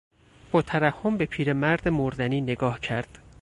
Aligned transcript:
با 0.51 0.61
ترحم 0.61 1.17
به 1.17 1.25
پیرمرد 1.25 1.87
مردنی 1.87 2.41
نگاه 2.41 2.79
کرد. 2.79 3.17